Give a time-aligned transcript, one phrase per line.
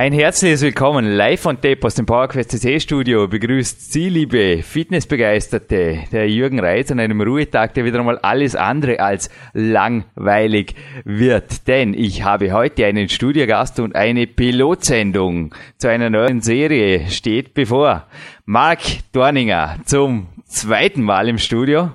[0.00, 3.28] Ein herzliches Willkommen live von Tape aus dem PowerQuest CC Studio.
[3.28, 8.98] Begrüßt Sie, liebe Fitnessbegeisterte, der Jürgen Reitz an einem Ruhetag, der wieder einmal alles andere
[8.98, 10.74] als langweilig
[11.04, 11.68] wird.
[11.68, 18.06] Denn ich habe heute einen Studiogast und eine Pilotsendung zu einer neuen Serie steht bevor.
[18.46, 18.80] Marc
[19.12, 21.90] Dorninger zum zweiten Mal im Studio.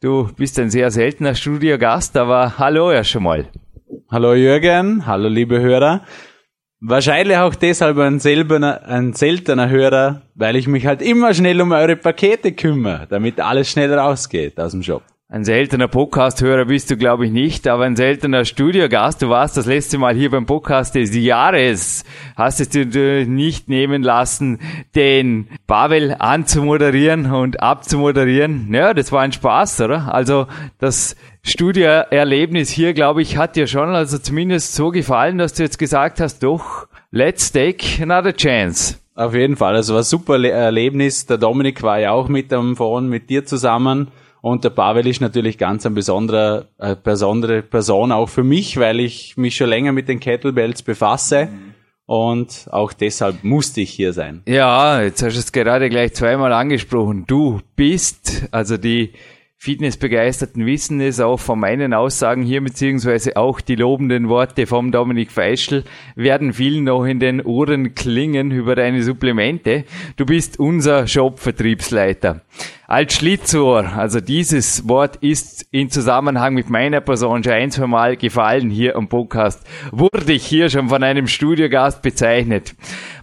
[0.00, 3.44] Du bist ein sehr seltener Studiogast, aber hallo erst schon mal.
[4.10, 6.00] Hallo Jürgen, hallo liebe Hörer.
[6.84, 11.70] Wahrscheinlich auch deshalb ein, selbener, ein seltener Hörer, weil ich mich halt immer schnell um
[11.70, 15.04] eure Pakete kümmere, damit alles schnell rausgeht aus dem Shop.
[15.28, 19.22] Ein seltener Podcast-Hörer bist du, glaube ich, nicht, aber ein seltener Studiogast.
[19.22, 22.04] Du warst das letzte Mal hier beim Podcast des Jahres.
[22.36, 24.58] Hast es dir nicht nehmen lassen,
[24.96, 28.74] den Pavel anzumoderieren und abzumoderieren.
[28.74, 30.12] Ja, das war ein Spaß, oder?
[30.12, 30.48] Also
[30.80, 35.78] das Studioerlebnis hier, glaube ich, hat dir schon also zumindest so gefallen, dass du jetzt
[35.78, 38.96] gesagt hast, doch, let's take another chance.
[39.14, 41.26] Auf jeden Fall, also war ein super Erlebnis.
[41.26, 44.08] Der Dominik war ja auch mit am Phone mit dir zusammen.
[44.40, 48.98] Und der Pavel ist natürlich ganz ein besonderer, äh, besondere Person auch für mich, weil
[48.98, 51.48] ich mich schon länger mit den Kettlebells befasse.
[52.06, 54.42] Und auch deshalb musste ich hier sein.
[54.46, 57.24] Ja, jetzt hast du es gerade gleich zweimal angesprochen.
[57.26, 59.12] Du bist, also die
[59.64, 65.30] Fitnessbegeisterten wissen es auch von meinen Aussagen hier, beziehungsweise auch die lobenden Worte vom Dominik
[65.30, 65.84] Feischl
[66.16, 69.84] werden vielen noch in den Ohren klingen über deine Supplemente.
[70.16, 72.40] Du bist unser Shop-Vertriebsleiter.
[72.88, 78.16] Als Schlitzohr, also dieses Wort ist in Zusammenhang mit meiner Person schon ein, zwei Mal
[78.16, 82.74] gefallen hier am Podcast, wurde ich hier schon von einem Studiogast bezeichnet.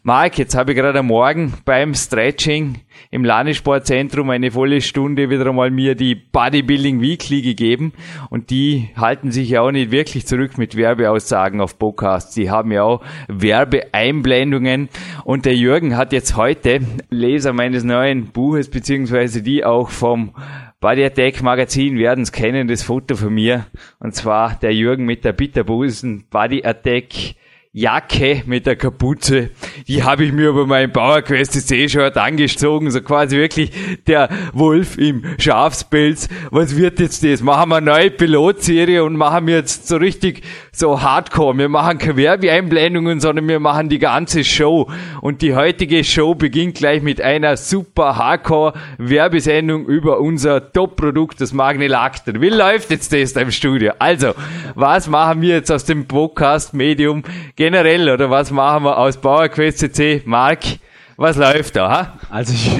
[0.09, 2.79] Marc, jetzt habe ich gerade am Morgen beim Stretching
[3.11, 7.93] im Landessportzentrum eine volle Stunde wieder einmal mir die Bodybuilding Weekly gegeben.
[8.31, 12.33] Und die halten sich ja auch nicht wirklich zurück mit Werbeaussagen auf Podcasts.
[12.33, 14.89] Die haben ja auch Werbeeinblendungen.
[15.25, 16.79] Und der Jürgen hat jetzt heute
[17.11, 20.33] Leser meines neuen Buches beziehungsweise die auch vom
[20.79, 23.67] Body Attack Magazin werden es kennen, das Foto von mir.
[23.99, 27.35] Und zwar der Jürgen mit der Bitterbusen Body Attack
[27.71, 29.51] Jacke mit der Kapuze,
[29.87, 33.71] die habe ich mir über meinen PowerQuest C-Shirt angezogen, so quasi wirklich
[34.07, 36.29] der Wolf im Schafspelz.
[36.49, 37.43] Was wird jetzt das?
[37.43, 40.41] Machen wir eine neue Pilotserie und machen wir jetzt so richtig
[40.71, 41.55] so Hardcore.
[41.59, 44.89] Wir machen keine Werbeeinblendungen, sondern wir machen die ganze Show.
[45.21, 51.53] Und die heutige Show beginnt gleich mit einer super Hardcore Werbesendung über unser Top-Produkt, das
[51.53, 52.41] Magnelacter.
[52.41, 53.93] Wie läuft jetzt das da im Studio?
[53.99, 54.33] Also,
[54.73, 57.21] was machen wir jetzt aus dem Podcast-Medium?
[57.59, 60.21] Generell, oder was machen wir aus PowerQuest CC?
[60.23, 60.59] Mark,
[61.17, 61.91] was läuft da?
[61.91, 62.19] Ha?
[62.29, 62.71] Also ich,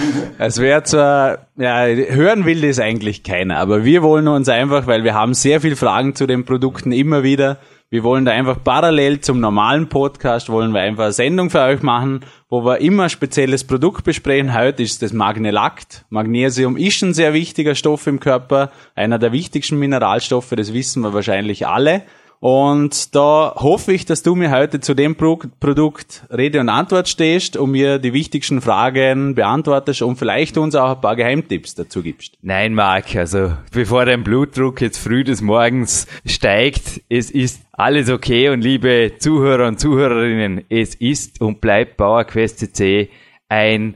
[0.38, 5.02] es wäre zwar, ja, hören will das eigentlich keiner, aber wir wollen uns einfach, weil
[5.02, 7.58] wir haben sehr viel Fragen zu den Produkten immer wieder.
[7.90, 11.82] Wir wollen da einfach parallel zum normalen Podcast, wollen wir einfach eine Sendung für euch
[11.82, 14.54] machen, wo wir immer ein spezielles Produkt besprechen.
[14.54, 16.04] Heute ist das Magnelakt.
[16.10, 21.12] Magnesium ist ein sehr wichtiger Stoff im Körper, einer der wichtigsten Mineralstoffe, das wissen wir
[21.12, 22.02] wahrscheinlich alle.
[22.40, 27.08] Und da hoffe ich, dass du mir heute zu dem Pro Produkt Rede und Antwort
[27.08, 32.00] stehst und mir die wichtigsten Fragen beantwortest und vielleicht uns auch ein paar Geheimtipps dazu
[32.00, 32.38] gibst.
[32.40, 38.50] Nein, Marc, also bevor dein Blutdruck jetzt früh des Morgens steigt, es ist alles okay
[38.50, 43.10] und liebe Zuhörer und Zuhörerinnen, es ist und bleibt PowerQuest CC
[43.48, 43.94] ein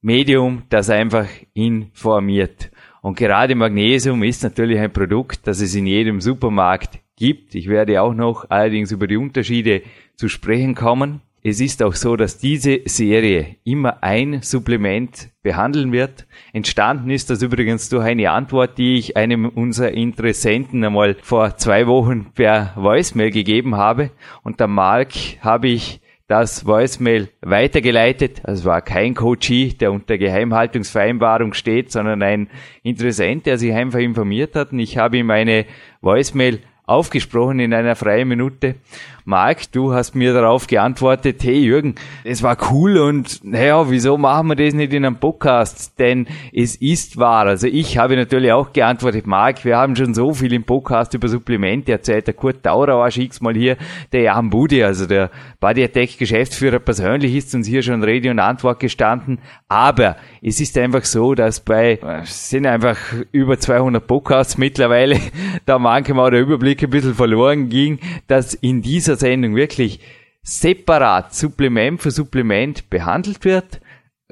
[0.00, 2.70] Medium, das einfach informiert.
[3.02, 7.54] Und gerade Magnesium ist natürlich ein Produkt, das es in jedem Supermarkt gibt.
[7.54, 9.82] Ich werde auch noch allerdings über die Unterschiede
[10.16, 11.20] zu sprechen kommen.
[11.44, 16.26] Es ist auch so, dass diese Serie immer ein Supplement behandeln wird.
[16.52, 21.86] Entstanden ist das übrigens durch eine Antwort, die ich einem unserer Interessenten einmal vor zwei
[21.86, 24.10] Wochen per Voicemail gegeben habe.
[24.42, 28.40] Und der Mark habe ich das Voicemail weitergeleitet.
[28.42, 32.48] Also es war kein Coachee, der unter Geheimhaltungsvereinbarung steht, sondern ein
[32.82, 34.72] Interessent, der sich einfach informiert hat.
[34.72, 35.66] Und ich habe ihm eine
[36.00, 38.76] Voicemail aufgesprochen in einer freien Minute.
[39.24, 41.94] Marc, du hast mir darauf geantwortet, hey Jürgen,
[42.24, 45.96] es war cool und naja, wieso machen wir das nicht in einem Podcast?
[46.00, 47.46] Denn es ist wahr.
[47.46, 51.28] Also ich habe natürlich auch geantwortet, Marc, wir haben schon so viel im Podcast über
[51.28, 52.26] Supplemente erzählt.
[52.26, 53.76] Der Kurt Daurauer schickt's mal hier,
[54.10, 55.30] der Jan Budi, also der
[55.60, 59.38] Body Attack Geschäftsführer persönlich ist uns hier schon Rede und Antwort gestanden.
[59.68, 62.98] Aber es ist einfach so, dass bei, es sind einfach
[63.30, 65.20] über 200 Podcasts mittlerweile,
[65.64, 67.98] da manchmal der Überblick ein bisschen verloren ging,
[68.28, 70.00] dass in dieser Sendung wirklich
[70.42, 73.80] separat Supplement für Supplement behandelt wird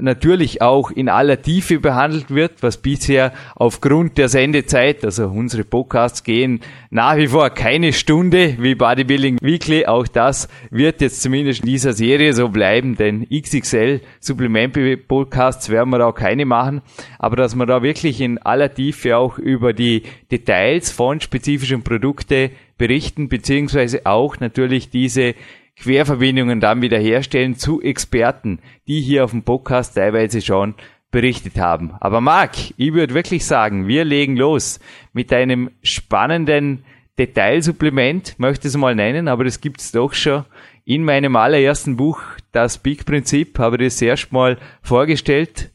[0.01, 6.25] natürlich auch in aller Tiefe behandelt wird, was bisher aufgrund der Sendezeit, also unsere Podcasts
[6.25, 6.61] gehen
[6.91, 9.87] nach wie vor keine Stunde wie Bodybuilding Weekly.
[9.87, 15.91] Auch das wird jetzt zumindest in dieser Serie so bleiben, denn XXL Supplement Podcasts werden
[15.91, 16.83] wir auch keine machen.
[17.19, 22.51] Aber dass wir da wirklich in aller Tiefe auch über die Details von spezifischen Produkte
[22.77, 25.35] berichten, beziehungsweise auch natürlich diese
[25.81, 30.75] Querverbindungen dann wieder herstellen zu Experten, die hier auf dem Podcast teilweise schon
[31.11, 31.95] berichtet haben.
[32.01, 34.79] Aber Marc, ich würde wirklich sagen, wir legen los
[35.13, 36.85] mit einem spannenden
[37.19, 40.45] Detailsupplement, möchte es mal nennen, aber das gibt es doch schon
[40.85, 42.21] in meinem allerersten Buch,
[42.53, 45.71] das Big-Prinzip, habe ich das erst mal vorgestellt.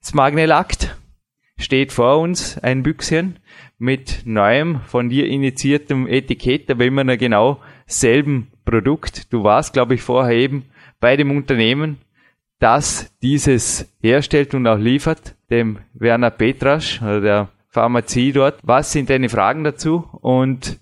[0.00, 0.96] Das Magnelakt
[1.56, 3.38] steht vor uns, ein Büchschen
[3.78, 9.32] mit neuem, von dir initiiertem Etikett, aber immer noch genau selben Produkt.
[9.32, 10.66] Du warst, glaube ich, vorher eben
[11.00, 11.98] bei dem Unternehmen,
[12.60, 18.58] das dieses herstellt und auch liefert, dem Werner Petrasch oder der Pharmazie dort.
[18.62, 20.08] Was sind deine Fragen dazu?
[20.20, 20.78] Und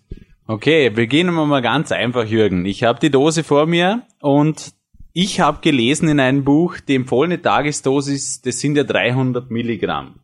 [0.46, 2.66] okay, beginnen wir mal ganz einfach, Jürgen.
[2.66, 4.72] Ich habe die Dose vor mir und
[5.12, 10.20] ich habe gelesen in einem Buch, die empfohlene Tagesdosis, das sind ja 300 Milligramm.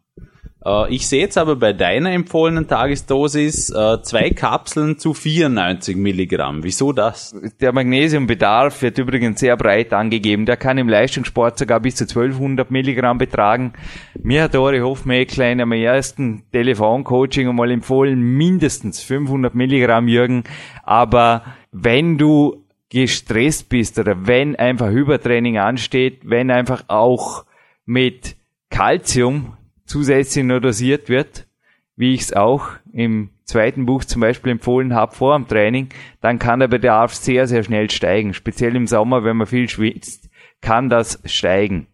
[0.64, 6.62] Äh, ich sehe jetzt aber bei deiner empfohlenen Tagesdosis äh, zwei Kapseln zu 94 Milligramm.
[6.62, 7.34] Wieso das?
[7.60, 10.46] Der Magnesiumbedarf wird übrigens sehr breit angegeben.
[10.46, 13.72] Der kann im Leistungssport sogar bis zu 1200 Milligramm betragen.
[14.22, 20.44] Mir hat Ori Hofmeckler in meinem ersten Telefoncoaching einmal empfohlen, mindestens 500 Milligramm, Jürgen.
[20.82, 27.44] Aber wenn du gestresst bist oder wenn einfach Übertraining ansteht, wenn einfach auch
[27.86, 28.36] mit
[28.70, 31.46] Calcium zusätzlich nur dosiert wird,
[31.96, 35.88] wie ich es auch im zweiten Buch zum Beispiel empfohlen habe vor dem Training,
[36.20, 38.34] dann kann der Bedarf sehr, sehr schnell steigen.
[38.34, 41.86] Speziell im Sommer, wenn man viel schwitzt, kann das steigen.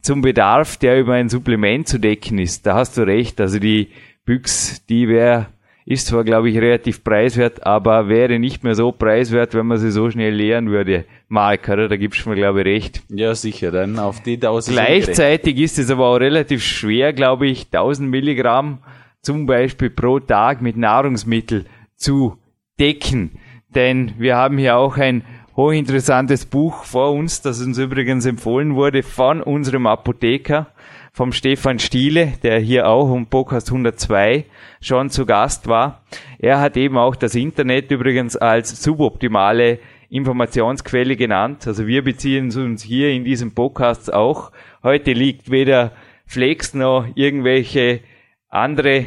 [0.00, 3.40] Zum Bedarf, der über ein Supplement zu decken ist, da hast du recht.
[3.40, 3.88] Also die
[4.24, 5.48] Büchs, die wäre
[5.86, 9.90] ist zwar, glaube ich, relativ preiswert, aber wäre nicht mehr so preiswert, wenn man sie
[9.90, 11.04] so schnell leeren würde.
[11.28, 11.88] Mark, oder?
[11.88, 13.02] Da gibst du mir, glaube ich, recht.
[13.10, 17.66] Ja, sicher, dann auf die 1000 Gleichzeitig ist es aber auch relativ schwer, glaube ich,
[17.66, 18.78] 1000 Milligramm
[19.20, 21.66] zum Beispiel pro Tag mit Nahrungsmittel
[21.96, 22.38] zu
[22.80, 23.32] decken.
[23.74, 25.24] Denn wir haben hier auch ein
[25.56, 30.68] hochinteressantes Buch vor uns, das uns übrigens empfohlen wurde von unserem Apotheker
[31.14, 34.46] vom Stefan Stiele, der hier auch im Podcast 102
[34.80, 36.02] schon zu Gast war.
[36.40, 39.78] Er hat eben auch das Internet übrigens als suboptimale
[40.08, 41.68] Informationsquelle genannt.
[41.68, 44.50] Also wir beziehen uns hier in diesem Podcast auch.
[44.82, 45.92] Heute liegt weder
[46.26, 48.00] Flex noch irgendwelche
[48.48, 49.06] andere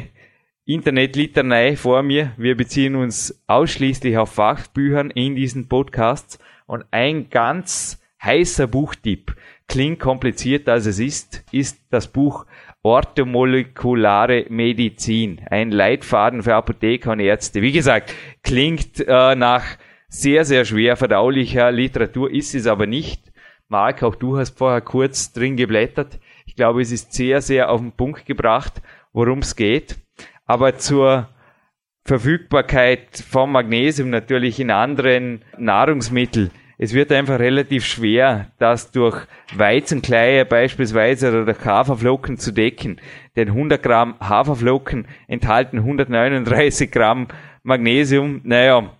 [0.64, 2.32] Internetlitanei vor mir.
[2.38, 6.38] Wir beziehen uns ausschließlich auf Fachbüchern in diesen Podcasts.
[6.64, 9.36] Und ein ganz heißer Buchtipp,
[9.68, 12.46] klingt kompliziert als es ist, ist das Buch
[12.82, 17.60] Orthomolekulare Medizin, ein Leitfaden für Apotheker und Ärzte.
[17.60, 19.64] Wie gesagt, klingt äh, nach
[20.08, 23.30] sehr, sehr schwer verdaulicher Literatur, ist es aber nicht.
[23.68, 26.18] Marc, auch du hast vorher kurz drin geblättert.
[26.46, 28.80] Ich glaube, es ist sehr, sehr auf den Punkt gebracht,
[29.12, 29.98] worum es geht.
[30.46, 31.28] Aber zur
[32.04, 40.44] Verfügbarkeit von Magnesium natürlich in anderen Nahrungsmitteln es wird einfach relativ schwer, das durch Weizenkleie
[40.44, 43.00] beispielsweise oder durch Haferflocken zu decken.
[43.34, 47.26] Denn 100 Gramm Haferflocken enthalten 139 Gramm
[47.64, 48.40] Magnesium.
[48.44, 48.90] Naja,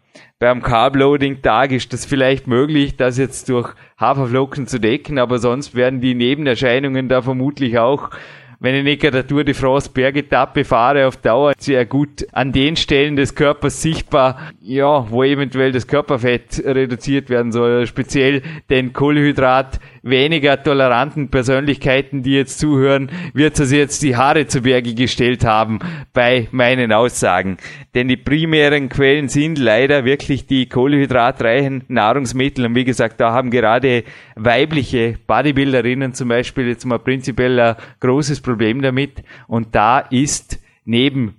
[0.41, 6.01] beim Carbloading-Tag ist das vielleicht möglich, das jetzt durch Haferflocken zu decken, aber sonst werden
[6.01, 8.11] die Nebenerscheinungen da vermutlich auch
[8.61, 12.77] wenn ich nicht der Tour de France Bergetappe fahre, auf Dauer sehr gut an den
[12.77, 19.79] Stellen des Körpers sichtbar, ja, wo eventuell das Körperfett reduziert werden soll, speziell den Kohlenhydrat
[20.03, 25.79] weniger toleranten Persönlichkeiten, die jetzt zuhören, wird es jetzt die Haare zu Berge gestellt haben
[26.13, 27.59] bei meinen Aussagen.
[27.95, 32.67] Denn die primären Quellen sind leider wirklich die kohlenhydratreichen Nahrungsmittel.
[32.67, 34.05] Und wie gesagt, da haben gerade
[34.37, 39.23] weibliche Bodybuilderinnen zum Beispiel jetzt mal prinzipiell ein großes Problem damit.
[39.47, 41.35] Und da ist neben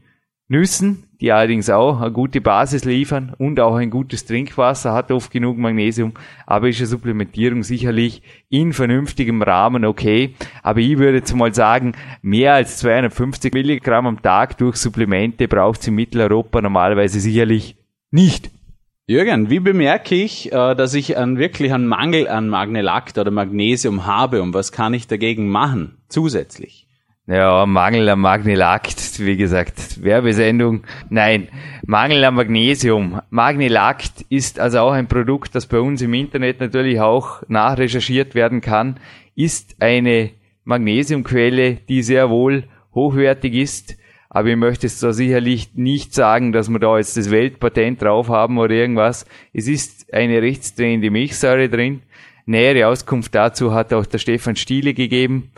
[0.47, 5.31] Nüssen, die allerdings auch eine gute Basis liefern und auch ein gutes Trinkwasser, hat oft
[5.31, 6.13] genug Magnesium,
[6.45, 10.33] aber ist eine Supplementierung sicherlich in vernünftigem Rahmen okay.
[10.63, 15.81] Aber ich würde jetzt mal sagen, mehr als 250 Milligramm am Tag durch Supplemente braucht
[15.81, 17.75] es in Mitteleuropa normalerweise sicherlich
[18.09, 18.49] nicht.
[19.05, 24.05] Jürgen, wie bemerke ich, äh, dass ich einen, wirklich einen Mangel an Magnelakt oder Magnesium
[24.05, 26.88] habe und was kann ich dagegen machen zusätzlich?
[27.31, 30.81] Ja, Mangel an Magnilakt, wie gesagt, Werbesendung.
[31.11, 31.47] Nein,
[31.85, 33.21] Mangel an Magnesium.
[33.29, 38.61] Magnilakt ist also auch ein Produkt, das bei uns im Internet natürlich auch nachrecherchiert werden
[38.61, 38.95] kann,
[39.35, 40.31] ist eine
[40.63, 42.63] Magnesiumquelle, die sehr wohl
[42.95, 43.95] hochwertig ist.
[44.31, 48.29] Aber ich möchte es da sicherlich nicht sagen, dass wir da jetzt das Weltpatent drauf
[48.29, 49.27] haben oder irgendwas.
[49.53, 52.01] Es ist eine rechtsdrehende Milchsäure drin.
[52.47, 55.51] Nähere Auskunft dazu hat auch der Stefan Stiele gegeben.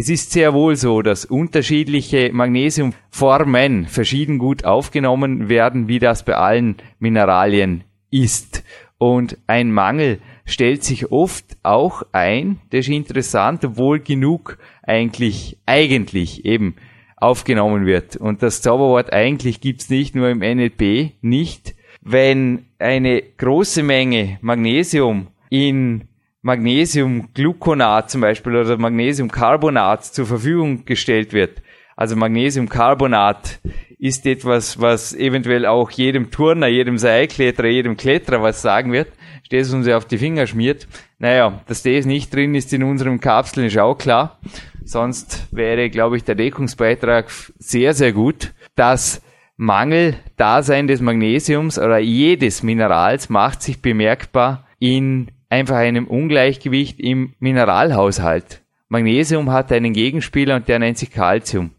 [0.00, 6.36] Es ist sehr wohl so, dass unterschiedliche Magnesiumformen verschieden gut aufgenommen werden, wie das bei
[6.36, 8.62] allen Mineralien ist.
[8.98, 16.44] Und ein Mangel stellt sich oft auch ein, das ist interessant, obwohl genug eigentlich, eigentlich
[16.44, 16.76] eben
[17.16, 18.14] aufgenommen wird.
[18.14, 21.74] Und das Zauberwort eigentlich gibt's nicht nur im NLP, nicht.
[22.02, 26.07] Wenn eine große Menge Magnesium in
[26.42, 31.62] Magnesiumgluconat zum Beispiel oder Magnesiumcarbonat zur Verfügung gestellt wird.
[31.96, 33.58] Also Magnesiumcarbonat
[33.98, 39.08] ist etwas, was eventuell auch jedem Turner, jedem Seilkletterer, jedem Kletterer was sagen wird,
[39.50, 40.86] das uns auf die Finger schmiert.
[41.18, 44.38] Naja, dass das nicht drin ist in unserem Kapseln ist auch klar.
[44.84, 48.52] Sonst wäre, glaube ich, der Deckungsbeitrag sehr, sehr gut.
[48.76, 49.20] Das
[49.56, 58.62] Mangeldasein des Magnesiums oder jedes Minerals macht sich bemerkbar in einfach einem Ungleichgewicht im Mineralhaushalt.
[58.88, 61.70] Magnesium hat einen Gegenspieler und der nennt sich Calcium.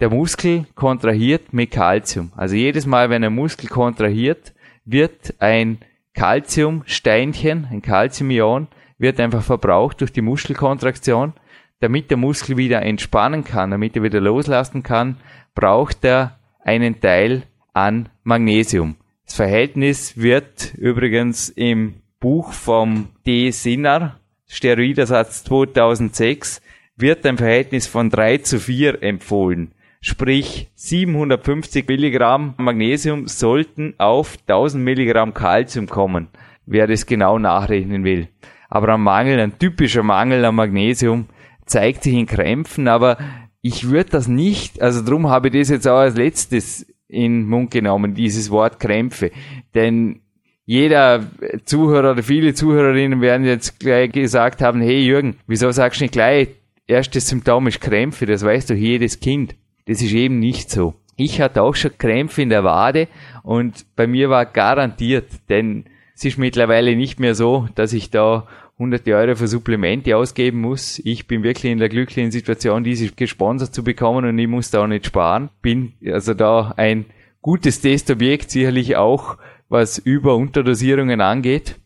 [0.00, 2.32] Der Muskel kontrahiert mit Calcium.
[2.36, 5.78] Also jedes Mal, wenn ein Muskel kontrahiert, wird ein
[6.14, 11.32] Calciumsteinchen, ein Calciumion, wird einfach verbraucht durch die Muskelkontraktion.
[11.80, 15.16] Damit der Muskel wieder entspannen kann, damit er wieder loslassen kann,
[15.54, 18.96] braucht er einen Teil an Magnesium.
[19.24, 23.50] Das Verhältnis wird übrigens im Buch vom D.
[23.50, 26.60] Sinner, Steroidersatz 2006,
[26.96, 29.72] wird ein Verhältnis von 3 zu 4 empfohlen.
[30.00, 36.28] Sprich, 750 Milligramm Magnesium sollten auf 1000 Milligramm Calcium kommen,
[36.66, 38.28] wer das genau nachrechnen will.
[38.68, 41.26] Aber ein Mangel, ein typischer Mangel an Magnesium
[41.66, 43.18] zeigt sich in Krämpfen, aber
[43.60, 47.48] ich würde das nicht, also darum habe ich das jetzt auch als letztes in den
[47.48, 49.30] Mund genommen, dieses Wort Krämpfe.
[49.74, 50.20] Denn
[50.68, 51.24] jeder
[51.64, 56.12] Zuhörer oder viele Zuhörerinnen werden jetzt gleich gesagt haben, hey Jürgen, wieso sagst du nicht
[56.12, 56.48] gleich,
[56.86, 59.54] erstes Symptom ist Krämpfe, das weiß doch jedes Kind.
[59.86, 60.92] Das ist eben nicht so.
[61.16, 63.08] Ich hatte auch schon Krämpfe in der Wade
[63.42, 68.46] und bei mir war garantiert, denn es ist mittlerweile nicht mehr so, dass ich da
[68.78, 71.00] hunderte Euro für Supplemente ausgeben muss.
[71.02, 74.82] Ich bin wirklich in der glücklichen Situation, diese gesponsert zu bekommen und ich muss da
[74.82, 75.48] auch nicht sparen.
[75.62, 77.06] Bin also da ein
[77.40, 81.76] gutes Testobjekt, sicherlich auch was Über- und Unterdosierungen angeht,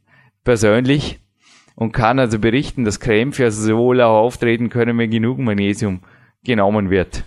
[0.44, 1.20] persönlich,
[1.74, 6.00] und kann also berichten, dass Krämpfe also sowohl auch auftreten können, wenn genug Magnesium
[6.44, 7.24] genommen wird.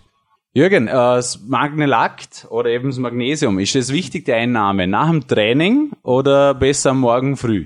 [0.53, 5.27] Jürgen, äh, das Magnelakt oder eben das Magnesium, ist das wichtig, die Einnahme nach dem
[5.27, 7.65] Training oder besser am Morgen früh?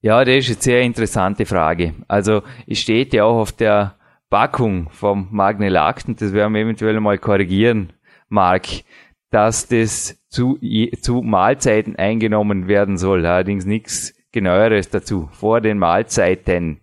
[0.00, 1.94] Ja, das ist eine sehr interessante Frage.
[2.08, 3.94] Also es steht ja auch auf der
[4.28, 7.92] Packung vom Magnelakt, und das werden wir eventuell mal korrigieren,
[8.28, 8.66] Mark,
[9.30, 10.58] dass das zu,
[11.00, 13.26] zu Mahlzeiten eingenommen werden soll.
[13.26, 16.82] Allerdings nichts Genaueres dazu, vor den Mahlzeiten.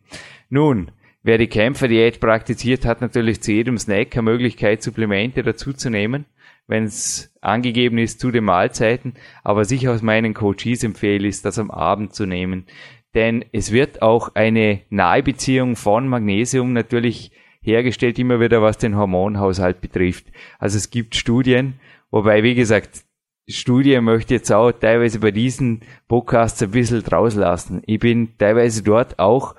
[0.50, 6.26] Nun, wer die Kämpferdiät praktiziert, hat natürlich zu jedem Snack eine Möglichkeit, Supplemente dazuzunehmen,
[6.66, 9.14] wenn es angegeben ist zu den Mahlzeiten.
[9.44, 12.66] Aber ich aus meinen Coaches empfehle, ist, das am Abend zu nehmen.
[13.14, 17.32] Denn es wird auch eine Nahebeziehung von Magnesium natürlich
[17.62, 20.26] hergestellt, immer wieder was den Hormonhaushalt betrifft.
[20.60, 21.80] Also es gibt Studien,
[22.14, 23.04] wobei, wie gesagt,
[23.50, 27.82] Studie möchte jetzt auch teilweise bei diesen Podcasts ein bisschen draus lassen.
[27.86, 29.56] Ich bin teilweise dort auch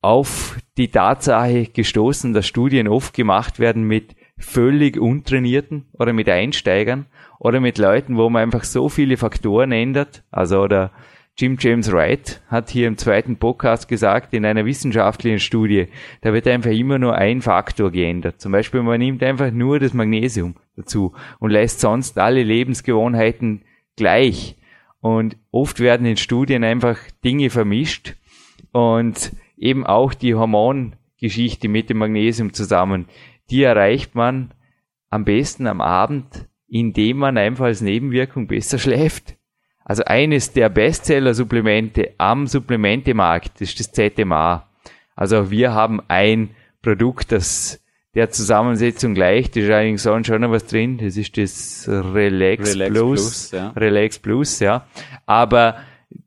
[0.00, 7.06] auf die Tatsache gestoßen, dass Studien oft gemacht werden mit völlig untrainierten oder mit Einsteigern
[7.38, 10.22] oder mit Leuten, wo man einfach so viele Faktoren ändert.
[10.30, 10.92] Also oder
[11.36, 15.88] Jim James Wright hat hier im zweiten Podcast gesagt, in einer wissenschaftlichen Studie,
[16.20, 18.40] da wird einfach immer nur ein Faktor geändert.
[18.40, 23.62] Zum Beispiel, man nimmt einfach nur das Magnesium dazu und lässt sonst alle Lebensgewohnheiten
[23.96, 24.56] gleich.
[25.00, 28.14] Und oft werden in Studien einfach Dinge vermischt
[28.70, 33.06] und eben auch die Hormongeschichte mit dem Magnesium zusammen.
[33.50, 34.54] Die erreicht man
[35.10, 39.36] am besten am Abend, indem man einfach als Nebenwirkung besser schläft.
[39.84, 44.66] Also eines der Bestseller-Supplemente am Supplementemarkt ist das ZMA.
[45.14, 46.50] Also wir haben ein
[46.82, 47.80] Produkt, das
[48.14, 50.98] der Zusammensetzung gleicht, ist allerdings schon noch was drin.
[50.98, 53.20] Das ist das Relax, Relax Plus.
[53.20, 53.68] Plus ja.
[53.70, 54.86] Relax Plus, ja.
[55.26, 55.76] Aber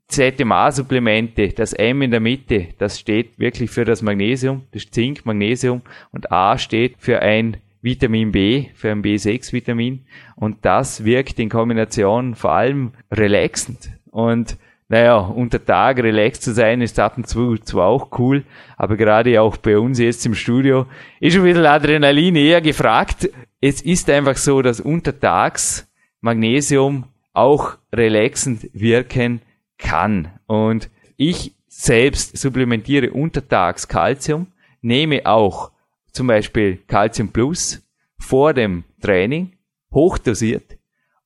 [0.09, 5.81] ZMA-Supplemente, das M in der Mitte, das steht wirklich für das Magnesium, das Zink, Magnesium
[6.11, 10.05] und A steht für ein Vitamin B, für ein B6-Vitamin.
[10.35, 13.89] Und das wirkt in Kombination vor allem relaxend.
[14.11, 14.57] Und
[14.89, 18.45] naja, unter Tag relaxed zu sein, ist ab und zu zwar auch cool,
[18.77, 20.85] aber gerade auch bei uns jetzt im Studio
[21.19, 23.29] ist schon bisschen Adrenalin eher gefragt.
[23.59, 25.87] Es ist einfach so, dass untertags
[26.21, 29.41] Magnesium auch relaxend wirken
[29.77, 30.29] kann.
[30.45, 34.47] Und ich selbst supplementiere untertags Calcium,
[34.81, 35.71] nehme auch
[36.17, 37.81] zum Beispiel Calcium Plus
[38.17, 39.55] vor dem Training,
[39.91, 40.77] hochdosiert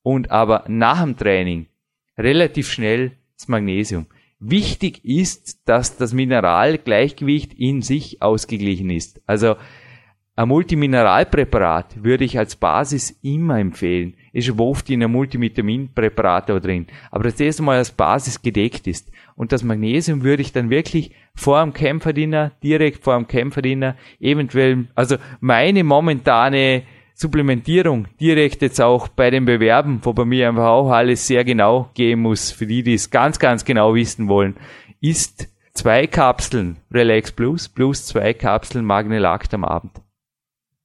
[0.02, 1.66] und aber nach dem Training
[2.18, 4.06] relativ schnell das Magnesium.
[4.38, 9.22] Wichtig ist, dass das Mineralgleichgewicht in sich ausgeglichen ist.
[9.26, 9.56] Also
[10.36, 14.14] ein Multimineralpräparat würde ich als Basis immer empfehlen.
[14.32, 16.86] Ist aber oft in einem Multivitaminpräparat drin.
[17.10, 19.10] Aber dass das mal als Basis gedeckt ist.
[19.36, 24.86] Und das Magnesium würde ich dann wirklich vor dem Kämpferdiener, direkt vor dem Kämpferdiener, eventuell,
[24.94, 26.82] also meine momentane
[27.14, 31.90] Supplementierung direkt jetzt auch bei den Bewerben, wo bei mir einfach auch alles sehr genau
[31.94, 34.56] gehen muss, für die, die es ganz, ganz genau wissen wollen,
[35.00, 39.92] ist zwei Kapseln Relax Plus plus zwei Kapseln Magnelakt am Abend.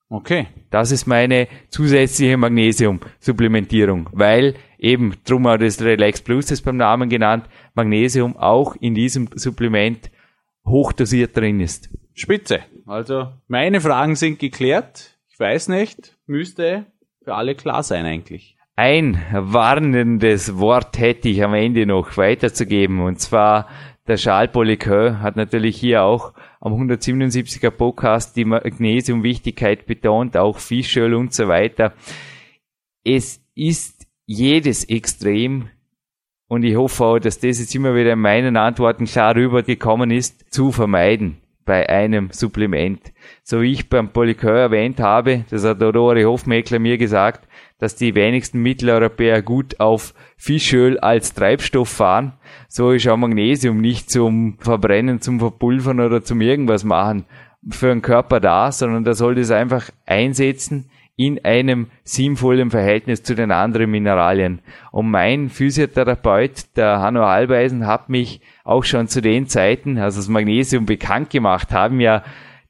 [0.10, 0.48] Okay.
[0.70, 7.10] Das ist meine zusätzliche Magnesium-Supplementierung, weil eben, drum auch das Relax Plus ist beim Namen
[7.10, 10.10] genannt, Magnesium auch in diesem Supplement
[10.66, 11.90] hochdosiert drin ist.
[12.14, 12.62] Spitze.
[12.86, 15.18] Also, meine Fragen sind geklärt.
[15.30, 16.86] Ich weiß nicht, müsste
[17.24, 18.56] für alle klar sein eigentlich.
[18.76, 23.68] Ein warnendes Wort hätte ich am Ende noch weiterzugeben, und zwar
[24.08, 31.14] der Charles Poliqueur hat natürlich hier auch am 177er Podcast die Magnesiumwichtigkeit betont, auch Fischöl
[31.14, 31.94] und so weiter.
[33.04, 35.70] Es ist jedes Extrem
[36.48, 40.54] und ich hoffe auch, dass das jetzt immer wieder in meinen Antworten klar rübergekommen ist,
[40.54, 43.14] zu vermeiden bei einem Supplement.
[43.44, 47.48] So wie ich beim Polycur erwähnt habe, das hat der Rory Hofmeckler mir gesagt,
[47.80, 52.34] dass die wenigsten Mitteleuropäer gut auf Fischöl als Treibstoff fahren.
[52.68, 57.26] So ist auch Magnesium nicht zum Verbrennen, zum Verpulvern oder zum irgendwas machen
[57.70, 63.34] für den Körper da, sondern da sollte es einfach einsetzen in einem sinnvollen Verhältnis zu
[63.34, 64.62] den anderen Mineralien.
[64.92, 70.28] Und mein Physiotherapeut, der Hanno Halbeisen, hat mich auch schon zu den Zeiten, als das
[70.28, 72.24] Magnesium bekannt gemacht haben, ja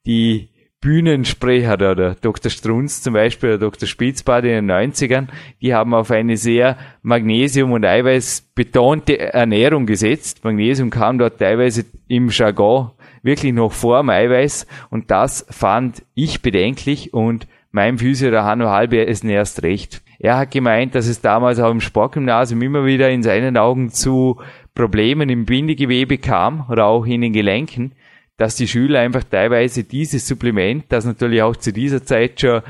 [0.06, 2.52] die Bühnensprecher, der Dr.
[2.52, 3.88] Strunz zum Beispiel, der Dr.
[3.88, 5.28] Spitzbad in den 90ern,
[5.62, 10.44] die haben auf eine sehr Magnesium- und Eiweiß betonte Ernährung gesetzt.
[10.44, 12.92] Magnesium kam dort teilweise im Jargon
[13.24, 18.70] wirklich noch vor dem Eiweiß und das fand ich bedenklich und mein Physio, der Hanno
[18.70, 20.02] Halbe, ist erst recht.
[20.20, 24.40] Er hat gemeint, dass es damals auch im Sportgymnasium immer wieder in seinen Augen zu
[24.74, 27.94] Problemen im Bindegewebe kam oder auch in den Gelenken
[28.38, 32.62] dass die Schüler einfach teilweise dieses Supplement, das natürlich auch zu dieser Zeit schon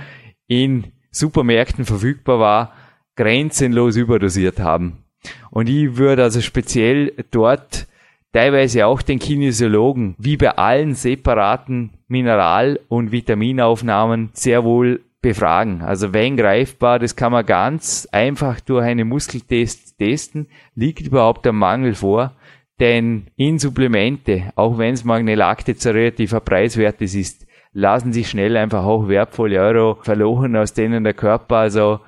[0.47, 2.73] in Supermärkten verfügbar war,
[3.15, 5.03] grenzenlos überdosiert haben.
[5.51, 7.88] Und ich würde also speziell dort
[8.32, 15.82] teilweise auch den Kinesiologen, wie bei allen separaten Mineral- und Vitaminaufnahmen, sehr wohl befragen.
[15.82, 20.47] Also wenn greifbar, das kann man ganz einfach durch einen Muskeltest testen.
[20.75, 22.34] Liegt überhaupt ein Mangel vor?
[22.79, 28.83] Denn in Supplemente, auch wenn es Magnelakte zu relativer preiswertes ist, lassen sich schnell einfach
[28.83, 31.99] auch wertvolle Euro verloren, aus denen der Körper also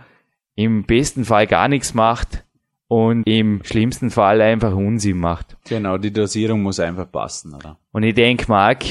[0.55, 2.43] im besten Fall gar nichts macht
[2.87, 5.57] und im schlimmsten Fall einfach Unsinn macht.
[5.67, 7.77] Genau, die Dosierung muss einfach passen, oder?
[7.91, 8.83] Und ich denke, Marc,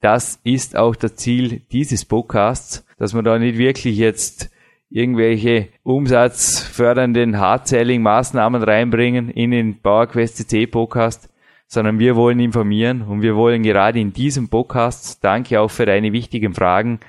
[0.00, 4.50] das ist auch das Ziel dieses Podcasts, dass man da nicht wirklich jetzt
[4.90, 11.28] irgendwelche umsatzfördernden Hard-Selling-Maßnahmen reinbringen in den PowerQuest CC Podcast,
[11.66, 16.12] sondern wir wollen informieren und wir wollen gerade in diesem Podcast, danke auch für deine
[16.12, 17.00] wichtigen Fragen,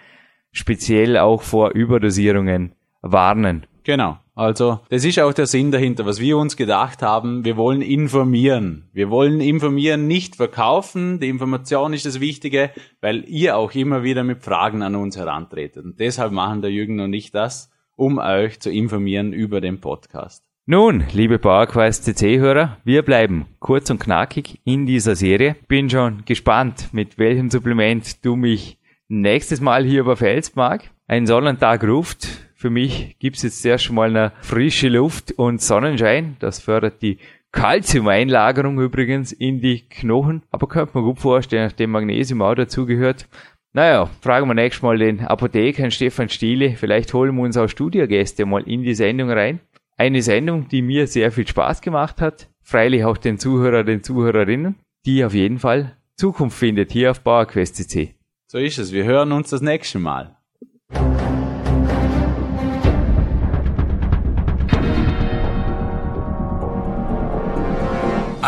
[0.52, 3.66] speziell auch vor Überdosierungen warnen.
[3.84, 4.18] Genau.
[4.40, 7.44] Also, das ist auch der Sinn dahinter, was wir uns gedacht haben.
[7.44, 8.88] Wir wollen informieren.
[8.94, 11.20] Wir wollen informieren, nicht verkaufen.
[11.20, 12.72] Die Information ist das Wichtige,
[13.02, 15.84] weil ihr auch immer wieder mit Fragen an uns herantretet.
[15.84, 20.46] Und deshalb machen der Jürgen und ich das, um euch zu informieren über den Podcast.
[20.66, 25.58] Nun, liebe PowerQuest CC-Hörer, wir bleiben kurz und knackig in dieser Serie.
[25.68, 28.78] Bin schon gespannt, mit welchem Supplement du mich
[29.10, 30.92] nächstes Mal hier überfällst, Marc.
[31.08, 36.36] Ein Sonnentag ruft für mich gibt's jetzt erst mal eine frische Luft und Sonnenschein.
[36.40, 37.18] Das fördert die
[37.54, 40.44] Kalziumeinlagerung übrigens in die Knochen.
[40.52, 43.30] Aber könnte man gut vorstellen, nachdem Magnesium auch dazugehört.
[43.72, 46.76] Naja, fragen wir nächstes Mal den Apotheker Stefan Stiele.
[46.76, 49.62] Vielleicht holen wir uns auch Studiogäste mal in die Sendung rein.
[49.96, 52.50] Eine Sendung, die mir sehr viel Spaß gemacht hat.
[52.62, 57.78] Freilich auch den Zuhörer, den Zuhörerinnen, die auf jeden Fall Zukunft findet hier auf PowerQuest
[57.78, 58.16] CC.
[58.48, 58.92] So ist es.
[58.92, 60.36] Wir hören uns das nächste Mal.